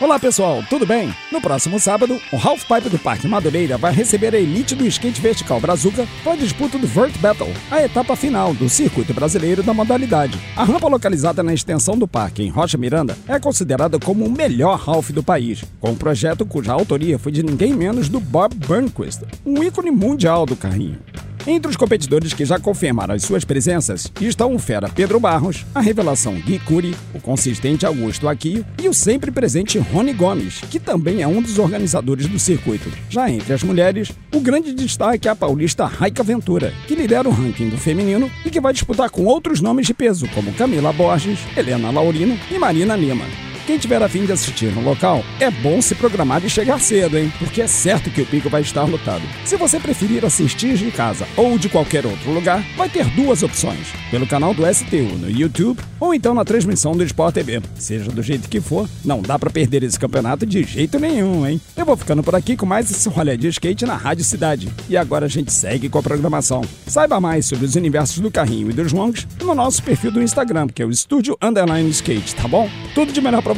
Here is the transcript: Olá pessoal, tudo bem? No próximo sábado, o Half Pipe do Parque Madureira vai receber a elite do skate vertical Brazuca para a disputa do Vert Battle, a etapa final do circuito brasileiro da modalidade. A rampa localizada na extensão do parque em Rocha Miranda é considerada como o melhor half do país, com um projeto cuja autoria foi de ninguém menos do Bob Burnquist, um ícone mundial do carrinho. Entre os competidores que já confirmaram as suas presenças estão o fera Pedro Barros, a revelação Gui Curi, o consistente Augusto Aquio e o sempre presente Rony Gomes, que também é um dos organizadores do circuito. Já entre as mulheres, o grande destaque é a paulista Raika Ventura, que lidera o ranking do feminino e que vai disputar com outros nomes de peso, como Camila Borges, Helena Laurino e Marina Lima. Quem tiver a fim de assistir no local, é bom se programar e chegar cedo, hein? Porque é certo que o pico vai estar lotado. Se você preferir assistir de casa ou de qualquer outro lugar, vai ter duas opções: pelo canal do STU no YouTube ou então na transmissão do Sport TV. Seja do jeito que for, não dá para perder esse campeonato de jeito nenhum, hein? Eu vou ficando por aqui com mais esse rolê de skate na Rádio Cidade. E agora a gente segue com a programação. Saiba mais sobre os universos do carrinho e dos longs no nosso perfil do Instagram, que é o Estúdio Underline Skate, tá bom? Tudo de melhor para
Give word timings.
Olá 0.00 0.16
pessoal, 0.16 0.62
tudo 0.70 0.86
bem? 0.86 1.12
No 1.32 1.40
próximo 1.40 1.80
sábado, 1.80 2.20
o 2.32 2.36
Half 2.36 2.66
Pipe 2.66 2.88
do 2.88 3.00
Parque 3.00 3.26
Madureira 3.26 3.76
vai 3.76 3.92
receber 3.92 4.32
a 4.32 4.38
elite 4.38 4.76
do 4.76 4.86
skate 4.86 5.20
vertical 5.20 5.58
Brazuca 5.58 6.06
para 6.22 6.34
a 6.34 6.36
disputa 6.36 6.78
do 6.78 6.86
Vert 6.86 7.18
Battle, 7.18 7.52
a 7.68 7.82
etapa 7.82 8.14
final 8.14 8.54
do 8.54 8.68
circuito 8.68 9.12
brasileiro 9.12 9.60
da 9.60 9.74
modalidade. 9.74 10.38
A 10.56 10.62
rampa 10.62 10.86
localizada 10.86 11.42
na 11.42 11.52
extensão 11.52 11.98
do 11.98 12.06
parque 12.06 12.44
em 12.44 12.48
Rocha 12.48 12.78
Miranda 12.78 13.18
é 13.26 13.40
considerada 13.40 13.98
como 13.98 14.24
o 14.24 14.30
melhor 14.30 14.80
half 14.86 15.10
do 15.10 15.20
país, 15.20 15.64
com 15.80 15.90
um 15.90 15.96
projeto 15.96 16.46
cuja 16.46 16.72
autoria 16.72 17.18
foi 17.18 17.32
de 17.32 17.42
ninguém 17.42 17.74
menos 17.74 18.08
do 18.08 18.20
Bob 18.20 18.54
Burnquist, 18.54 19.22
um 19.44 19.64
ícone 19.64 19.90
mundial 19.90 20.46
do 20.46 20.54
carrinho. 20.54 21.00
Entre 21.48 21.70
os 21.70 21.78
competidores 21.78 22.34
que 22.34 22.44
já 22.44 22.60
confirmaram 22.60 23.14
as 23.14 23.22
suas 23.22 23.42
presenças 23.42 24.12
estão 24.20 24.54
o 24.54 24.58
fera 24.58 24.86
Pedro 24.86 25.18
Barros, 25.18 25.64
a 25.74 25.80
revelação 25.80 26.34
Gui 26.34 26.58
Curi, 26.58 26.94
o 27.14 27.20
consistente 27.22 27.86
Augusto 27.86 28.28
Aquio 28.28 28.66
e 28.78 28.86
o 28.86 28.92
sempre 28.92 29.30
presente 29.30 29.78
Rony 29.78 30.12
Gomes, 30.12 30.60
que 30.70 30.78
também 30.78 31.22
é 31.22 31.26
um 31.26 31.40
dos 31.40 31.58
organizadores 31.58 32.26
do 32.26 32.38
circuito. 32.38 32.92
Já 33.08 33.30
entre 33.30 33.54
as 33.54 33.62
mulheres, 33.62 34.12
o 34.34 34.40
grande 34.40 34.74
destaque 34.74 35.26
é 35.26 35.30
a 35.30 35.34
paulista 35.34 35.86
Raika 35.86 36.22
Ventura, 36.22 36.70
que 36.86 36.94
lidera 36.94 37.26
o 37.26 37.32
ranking 37.32 37.70
do 37.70 37.78
feminino 37.78 38.30
e 38.44 38.50
que 38.50 38.60
vai 38.60 38.74
disputar 38.74 39.08
com 39.08 39.24
outros 39.24 39.62
nomes 39.62 39.86
de 39.86 39.94
peso, 39.94 40.28
como 40.34 40.52
Camila 40.52 40.92
Borges, 40.92 41.38
Helena 41.56 41.90
Laurino 41.90 42.38
e 42.50 42.58
Marina 42.58 42.94
Lima. 42.94 43.24
Quem 43.68 43.76
tiver 43.76 44.02
a 44.02 44.08
fim 44.08 44.24
de 44.24 44.32
assistir 44.32 44.74
no 44.74 44.80
local, 44.80 45.22
é 45.38 45.50
bom 45.50 45.82
se 45.82 45.94
programar 45.94 46.42
e 46.42 46.48
chegar 46.48 46.80
cedo, 46.80 47.18
hein? 47.18 47.30
Porque 47.38 47.60
é 47.60 47.66
certo 47.66 48.10
que 48.10 48.22
o 48.22 48.26
pico 48.26 48.48
vai 48.48 48.62
estar 48.62 48.84
lotado. 48.84 49.20
Se 49.44 49.56
você 49.56 49.78
preferir 49.78 50.24
assistir 50.24 50.74
de 50.74 50.90
casa 50.90 51.28
ou 51.36 51.58
de 51.58 51.68
qualquer 51.68 52.06
outro 52.06 52.32
lugar, 52.32 52.64
vai 52.78 52.88
ter 52.88 53.04
duas 53.10 53.42
opções: 53.42 53.88
pelo 54.10 54.26
canal 54.26 54.54
do 54.54 54.64
STU 54.72 55.18
no 55.18 55.30
YouTube 55.30 55.82
ou 56.00 56.14
então 56.14 56.32
na 56.32 56.46
transmissão 56.46 56.92
do 56.92 57.04
Sport 57.04 57.34
TV. 57.34 57.60
Seja 57.74 58.10
do 58.10 58.22
jeito 58.22 58.48
que 58.48 58.58
for, 58.58 58.88
não 59.04 59.20
dá 59.20 59.38
para 59.38 59.50
perder 59.50 59.82
esse 59.82 60.00
campeonato 60.00 60.46
de 60.46 60.62
jeito 60.62 60.98
nenhum, 60.98 61.46
hein? 61.46 61.60
Eu 61.76 61.84
vou 61.84 61.94
ficando 61.94 62.22
por 62.22 62.34
aqui 62.34 62.56
com 62.56 62.64
mais 62.64 62.90
esse 62.90 63.06
rolê 63.10 63.36
de 63.36 63.48
skate 63.48 63.84
na 63.84 63.96
Rádio 63.96 64.24
Cidade. 64.24 64.72
E 64.88 64.96
agora 64.96 65.26
a 65.26 65.28
gente 65.28 65.52
segue 65.52 65.90
com 65.90 65.98
a 65.98 66.02
programação. 66.02 66.62
Saiba 66.86 67.20
mais 67.20 67.44
sobre 67.44 67.66
os 67.66 67.74
universos 67.74 68.18
do 68.20 68.30
carrinho 68.30 68.70
e 68.70 68.72
dos 68.72 68.94
longs 68.94 69.28
no 69.42 69.54
nosso 69.54 69.82
perfil 69.82 70.10
do 70.10 70.22
Instagram, 70.22 70.68
que 70.68 70.82
é 70.82 70.86
o 70.86 70.90
Estúdio 70.90 71.36
Underline 71.42 71.90
Skate, 71.90 72.34
tá 72.34 72.48
bom? 72.48 72.70
Tudo 72.94 73.12
de 73.12 73.20
melhor 73.20 73.42
para 73.42 73.57